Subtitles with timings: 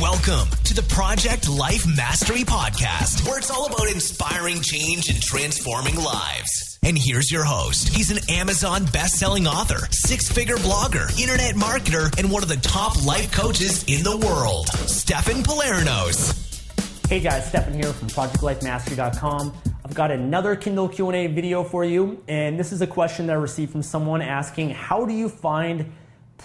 [0.00, 5.94] Welcome to the Project Life Mastery Podcast, where it's all about inspiring change and transforming
[5.94, 6.80] lives.
[6.82, 7.90] And here's your host.
[7.90, 13.30] He's an Amazon best-selling author, six-figure blogger, internet marketer, and one of the top life
[13.30, 16.40] coaches in the world, Stefan Pylarinos.
[17.08, 19.52] Hey guys, Stefan here from ProjectLifeMastery.com.
[19.84, 23.36] I've got another Kindle Q&A video for you, and this is a question that I
[23.36, 25.92] received from someone asking, how do you find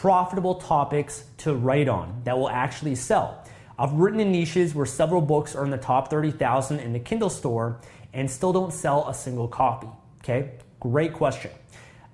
[0.00, 3.42] profitable topics to write on that will actually sell.
[3.78, 7.30] I've written in niches where several books are in the top 30,000 in the Kindle
[7.30, 7.80] store
[8.12, 9.88] and still don't sell a single copy.
[10.18, 11.50] Okay, great question.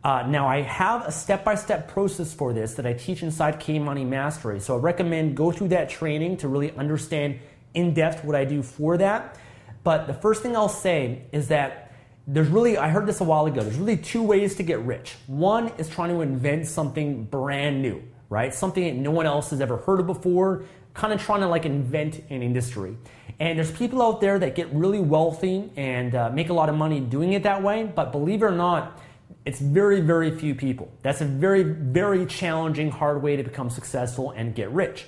[0.04, 3.60] Uh, now, I have a step by step process for this that I teach inside
[3.60, 4.60] K Money Mastery.
[4.60, 7.38] So I recommend go through that training to really understand
[7.74, 9.38] in depth what I do for that.
[9.84, 11.81] But the first thing I'll say is that
[12.26, 15.16] there's really, I heard this a while ago, there's really two ways to get rich.
[15.26, 18.54] One is trying to invent something brand new, right?
[18.54, 21.64] Something that no one else has ever heard of before, kind of trying to like
[21.64, 22.96] invent an industry.
[23.40, 26.76] And there's people out there that get really wealthy and uh, make a lot of
[26.76, 29.00] money doing it that way, but believe it or not,
[29.44, 30.92] it's very, very few people.
[31.02, 35.06] That's a very, very challenging, hard way to become successful and get rich.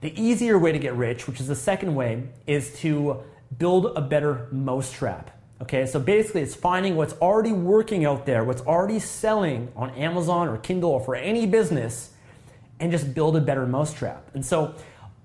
[0.00, 3.22] The easier way to get rich, which is the second way, is to
[3.58, 5.41] build a better mousetrap.
[5.62, 10.48] Okay, so basically it's finding what's already working out there, what's already selling on Amazon
[10.48, 12.10] or Kindle or for any business,
[12.80, 14.28] and just build a better mousetrap.
[14.34, 14.74] And so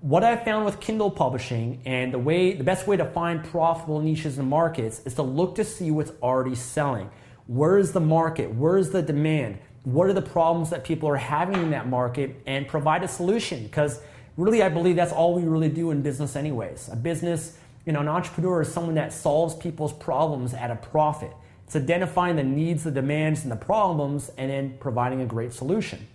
[0.00, 4.00] what I found with Kindle publishing and the way the best way to find profitable
[4.00, 7.10] niches and markets is to look to see what's already selling.
[7.48, 8.54] Where is the market?
[8.54, 9.58] Where is the demand?
[9.82, 13.64] What are the problems that people are having in that market and provide a solution?
[13.64, 14.00] Because
[14.36, 16.90] really I believe that's all we really do in business anyways.
[16.92, 21.32] A business you know, an entrepreneur is someone that solves people's problems at a profit.
[21.64, 26.06] It's identifying the needs, the demands, and the problems, and then providing a great solution.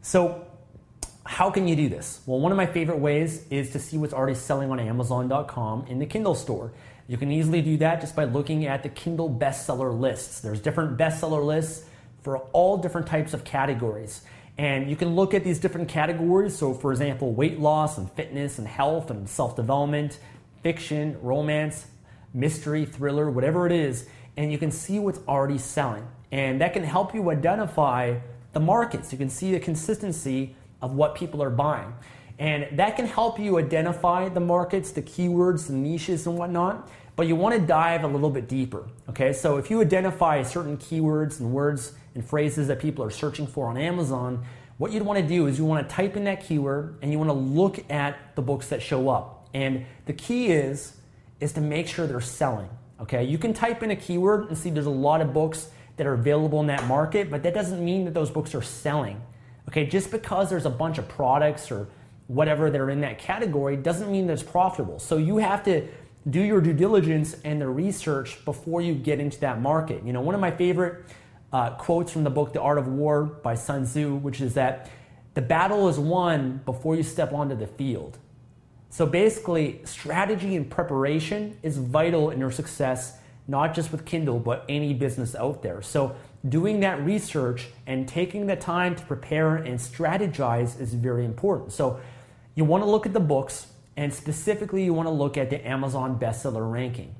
[0.00, 0.46] So,
[1.26, 2.22] how can you do this?
[2.24, 5.98] Well, one of my favorite ways is to see what's already selling on Amazon.com in
[5.98, 6.72] the Kindle store.
[7.08, 10.40] You can easily do that just by looking at the Kindle bestseller lists.
[10.40, 11.84] There's different bestseller lists
[12.22, 14.22] for all different types of categories.
[14.56, 16.56] And you can look at these different categories.
[16.56, 20.18] So, for example, weight loss and fitness and health and self development,
[20.62, 21.86] fiction, romance,
[22.34, 26.06] mystery, thriller, whatever it is, and you can see what's already selling.
[26.30, 28.18] And that can help you identify
[28.52, 29.12] the markets.
[29.12, 31.92] You can see the consistency of what people are buying.
[32.38, 36.88] And that can help you identify the markets, the keywords, the niches, and whatnot.
[37.16, 38.86] But you want to dive a little bit deeper.
[39.08, 43.46] Okay, so if you identify certain keywords and words and phrases that people are searching
[43.46, 44.44] for on Amazon,
[44.76, 47.18] what you'd want to do is you want to type in that keyword and you
[47.18, 49.37] want to look at the books that show up.
[49.54, 50.94] And the key is
[51.40, 52.68] is to make sure they're selling.
[53.00, 56.06] Okay, you can type in a keyword and see there's a lot of books that
[56.06, 59.20] are available in that market, but that doesn't mean that those books are selling.
[59.68, 61.88] Okay, just because there's a bunch of products or
[62.26, 64.98] whatever that are in that category doesn't mean that it's profitable.
[64.98, 65.86] So you have to
[66.28, 70.02] do your due diligence and the research before you get into that market.
[70.04, 71.04] You know, one of my favorite
[71.52, 74.90] uh, quotes from the book The Art of War by Sun Tzu, which is that
[75.34, 78.18] the battle is won before you step onto the field.
[78.90, 84.64] So basically, strategy and preparation is vital in your success, not just with Kindle, but
[84.68, 85.82] any business out there.
[85.82, 86.16] So
[86.48, 91.72] doing that research and taking the time to prepare and strategize is very important.
[91.72, 92.00] So
[92.54, 93.66] you want to look at the books
[93.98, 97.16] And specifically, you want to look at the Amazon bestseller ranking.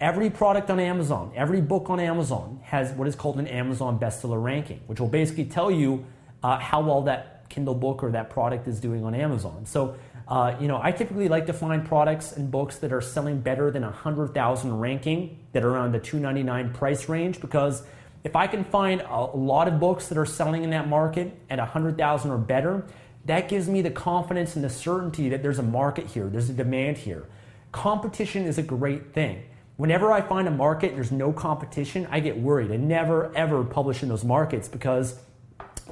[0.00, 4.40] Every product on Amazon, every book on Amazon has what is called an Amazon bestseller
[4.40, 6.06] ranking, which will basically tell you
[6.44, 9.66] uh, how well that Kindle book or that product is doing on Amazon.
[9.66, 9.94] So,
[10.26, 13.70] uh, you know, I typically like to find products and books that are selling better
[13.70, 17.82] than 100,000 ranking, that are around the 299 price range, because
[18.24, 21.58] if I can find a lot of books that are selling in that market at
[21.58, 22.86] 100,000 or better,
[23.26, 26.54] that gives me the confidence and the certainty that there's a market here, there's a
[26.54, 27.26] demand here.
[27.70, 29.42] Competition is a great thing.
[29.76, 32.70] Whenever I find a market and there's no competition, I get worried.
[32.70, 35.18] I never ever publish in those markets because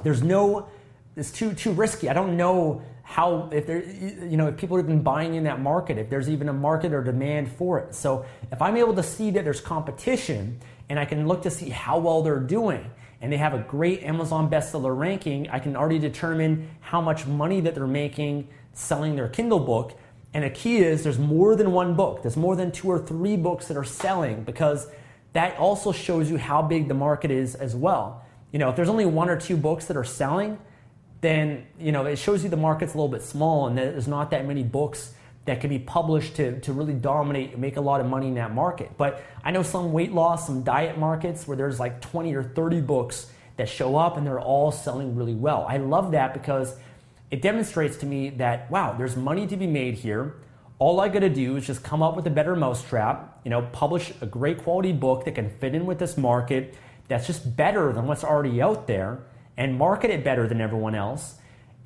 [0.03, 0.67] there's no
[1.15, 2.09] it's too too risky.
[2.09, 5.59] I don't know how if there you know if people have been buying in that
[5.59, 7.93] market, if there's even a market or demand for it.
[7.93, 10.59] So if I'm able to see that there's competition
[10.89, 12.89] and I can look to see how well they're doing
[13.21, 17.61] and they have a great Amazon bestseller ranking, I can already determine how much money
[17.61, 19.97] that they're making selling their Kindle book
[20.33, 22.21] and the key is there's more than one book.
[22.21, 24.87] There's more than two or three books that are selling because
[25.33, 28.23] that also shows you how big the market is as well.
[28.51, 30.57] You know, if there's only one or two books that are selling,
[31.21, 34.31] then you know it shows you the market's a little bit small and there's not
[34.31, 35.13] that many books
[35.45, 38.35] that can be published to, to really dominate and make a lot of money in
[38.35, 38.91] that market.
[38.97, 42.81] But I know some weight loss, some diet markets where there's like 20 or 30
[42.81, 45.65] books that show up and they're all selling really well.
[45.67, 46.75] I love that because
[47.31, 50.35] it demonstrates to me that, wow, there's money to be made here.
[50.77, 54.13] All I gotta do is just come up with a better mousetrap, you know, publish
[54.21, 56.75] a great quality book that can fit in with this market
[57.07, 59.23] that's just better than what's already out there
[59.57, 61.35] and market it better than everyone else.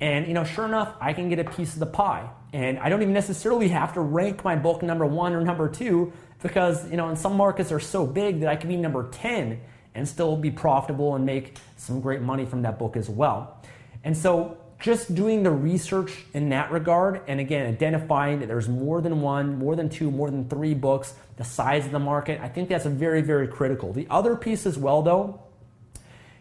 [0.00, 2.28] And you know, sure enough, I can get a piece of the pie.
[2.52, 6.12] And I don't even necessarily have to rank my book number one or number two
[6.42, 9.60] because you know, in some markets are so big that I can be number 10
[9.94, 13.62] and still be profitable and make some great money from that book as well.
[14.04, 19.00] And so just doing the research in that regard, and again, identifying that there's more
[19.00, 22.48] than one, more than two, more than three books, the size of the market, I
[22.48, 23.92] think that's very, very critical.
[23.92, 25.40] The other piece as well, though,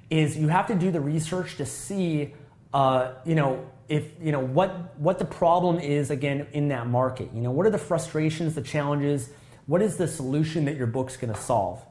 [0.10, 2.34] is you have to do the research to see,
[2.74, 7.30] uh, you know, if you know what what the problem is again in that market.
[7.34, 9.30] You know, what are the frustrations, the challenges?
[9.68, 11.84] What is the solution that your book's going to solve?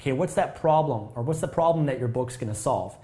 [0.00, 2.96] Okay, what's that problem, or what's the problem that your book's going to solve?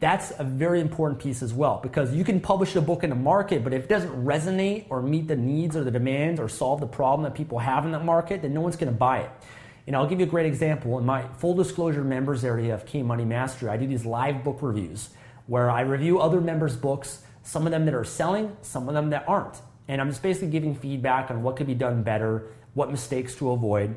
[0.00, 3.16] That's a very important piece as well because you can publish a book in the
[3.16, 6.80] market, but if it doesn't resonate or meet the needs or the demands or solve
[6.80, 9.30] the problem that people have in that market, then no one's going to buy it.
[9.86, 10.98] Know, I'll give you a great example.
[10.98, 14.58] In my full disclosure members area of K Money Mastery, I do these live book
[14.62, 15.10] reviews
[15.46, 19.10] where I review other members' books, some of them that are selling, some of them
[19.10, 19.60] that aren't.
[19.88, 23.50] And I'm just basically giving feedback on what could be done better, what mistakes to
[23.50, 23.96] avoid.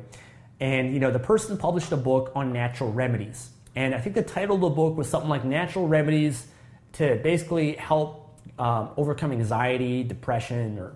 [0.58, 3.50] And you know, the person published a book on natural remedies.
[3.76, 6.46] And I think the title of the book was something like Natural Remedies
[6.94, 10.94] to basically help um, overcome anxiety, depression, or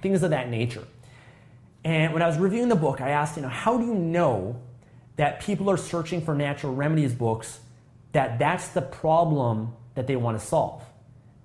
[0.00, 0.84] things of that nature.
[1.84, 4.60] And when I was reviewing the book, I asked, you know, how do you know
[5.16, 7.60] that people are searching for natural remedies books
[8.12, 10.82] that that's the problem that they want to solve?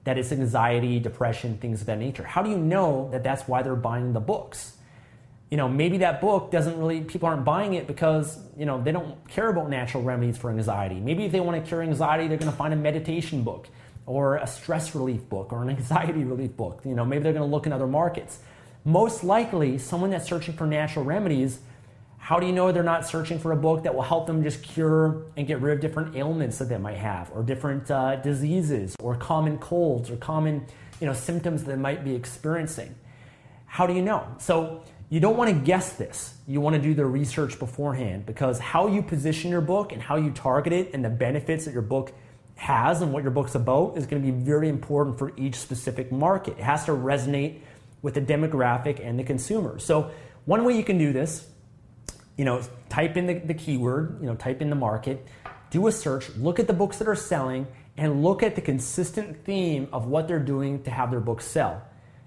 [0.04, 2.24] That it's anxiety, depression, things of that nature.
[2.24, 4.78] How do you know that that's why they're buying the books?
[5.50, 8.92] you know, maybe that book doesn't really, people aren't buying it because, you know, they
[8.92, 11.00] don't care about natural remedies for anxiety.
[11.00, 13.70] Maybe if they want to cure anxiety, they're going to find a meditation book
[14.06, 16.82] or a stress relief book or an anxiety relief book.
[16.84, 18.40] You know, maybe they're going to look in other markets.
[18.88, 21.60] Most likely, someone that's searching for natural remedies,
[22.20, 24.64] how do you know they're not searching for a book that will help them just
[24.64, 28.96] cure and get rid of different ailments that they might have or different uh, diseases
[29.02, 30.66] or common colds or common,
[31.02, 32.96] you know, symptoms that they might be experiencing?
[33.66, 34.26] How do you know?
[34.38, 36.38] So, you don't want to guess this.
[36.48, 40.16] You want to do the research beforehand because how you position your book and how
[40.16, 42.14] you target it and the benefits that your book
[42.56, 46.10] has and what your book's about is going to be very important for each specific
[46.10, 46.58] market.
[46.58, 47.60] It has to resonate
[48.02, 49.80] with the demographic and the consumer.
[49.80, 50.12] So,
[50.46, 51.46] one way you can do this,
[52.38, 55.28] you know, type in the, the keyword, you know, type in the market,
[55.72, 59.44] do a search, look at the books that are selling, and look at the consistent
[59.44, 61.82] theme of what they're doing to have their books sell.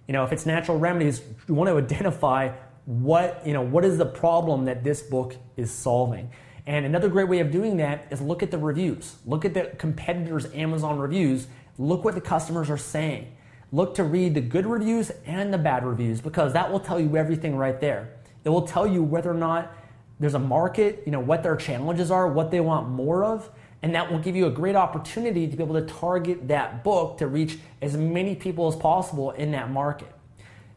[0.06, 2.52] You know, if it's natural remedies, you want to identify
[2.90, 6.28] what you know what is the problem that this book is solving
[6.66, 9.70] and another great way of doing that is look at the reviews look at the
[9.78, 11.46] competitors amazon reviews
[11.78, 13.32] look what the customers are saying
[13.72, 17.16] look to read the good reviews and the bad reviews because that will tell you
[17.16, 18.10] everything right there
[18.44, 19.72] it will tell you whether or not
[20.18, 23.50] there's a market you know what their challenges are what they want more of
[23.82, 27.18] and that will give you a great opportunity to be able to target that book
[27.18, 30.12] to reach as many people as possible in that market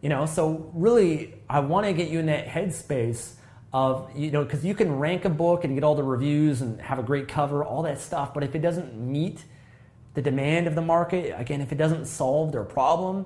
[0.04, 3.36] you know, so really, I want to get you in that headspace
[3.72, 6.80] of, you know, because you can rank a book and get all the reviews and
[6.82, 8.34] have a great cover, all that stuff.
[8.34, 9.46] But if it doesn't meet
[10.14, 13.26] the demand of the market, again, if it doesn't solve their problem,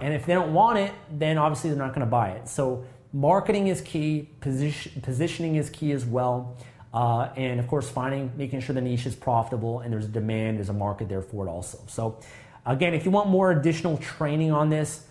[0.00, 2.48] And if they don't want it, then obviously they're not going to buy it.
[2.48, 6.56] So marketing is key, position, positioning is key as well.
[6.94, 10.58] Uh, and of course, finding, making sure the niche is profitable and there's a demand,
[10.58, 11.80] there's a market there for it also.
[11.88, 12.20] So,
[12.64, 15.04] again, if you want more additional training on this,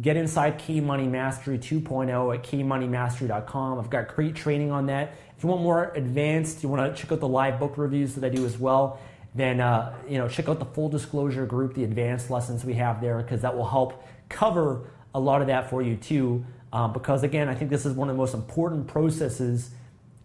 [0.00, 3.78] get inside K Money Mastery 2.0 at kmoneymastery.com.
[3.80, 5.14] I've got great training on that.
[5.36, 8.24] If you want more advanced, you want to check out the live book reviews that
[8.24, 9.00] I do as well
[9.34, 13.00] then uh, you know check out the full disclosure group, the advanced lessons we have
[13.00, 16.44] there, because that will help cover a lot of that for you too.
[16.72, 19.70] Uh, because again, I think this is one of the most important processes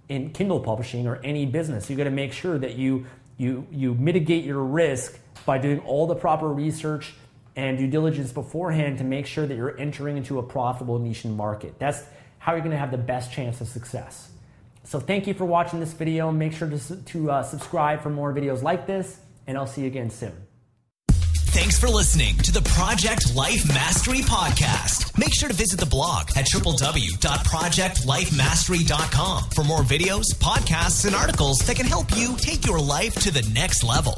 [0.10, 1.90] in Kindle publishing or any business.
[1.90, 3.06] You got to make sure that you
[3.38, 7.14] you you mitigate your risk by doing all the proper research
[7.56, 11.36] and due diligence beforehand to make sure that you're entering into a profitable niche and
[11.36, 11.78] market.
[11.80, 12.04] That's
[12.40, 14.30] how you're going to have the best chance of success.
[14.84, 16.32] So thank you for watching this video.
[16.32, 19.88] Make sure to, to uh, subscribe for more videos like this, and I'll see you
[19.88, 20.34] again soon.
[21.54, 25.16] Thanks for listening to the Project Life Mastery Podcast.
[25.20, 31.76] Make sure to visit the blog at www.projectlifemastery.com for more videos, podcasts, and articles that
[31.76, 34.18] can help you take your life to the next level.